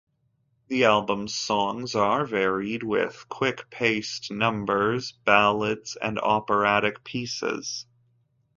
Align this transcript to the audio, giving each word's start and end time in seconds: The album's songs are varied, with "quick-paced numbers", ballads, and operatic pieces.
The 0.69 0.85
album's 0.85 1.35
songs 1.35 1.93
are 1.93 2.25
varied, 2.25 2.81
with 2.81 3.27
"quick-paced 3.29 4.31
numbers", 4.31 5.11
ballads, 5.25 5.95
and 5.95 6.17
operatic 6.17 7.03
pieces. 7.03 7.85